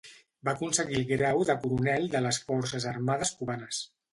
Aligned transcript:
Va 0.47 0.53
aconseguir 0.55 0.95
el 0.99 1.05
grau 1.11 1.43
de 1.51 1.57
coronel 1.65 2.09
de 2.17 2.23
les 2.29 2.41
forces 2.49 2.89
armades 2.95 3.37
cubanes. 3.43 3.87